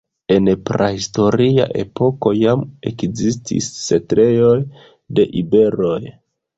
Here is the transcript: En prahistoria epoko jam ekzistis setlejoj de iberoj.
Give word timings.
En 0.35 0.47
prahistoria 0.69 1.67
epoko 1.83 2.33
jam 2.39 2.65
ekzistis 2.95 3.71
setlejoj 3.85 4.59
de 5.17 5.33
iberoj. 5.47 6.05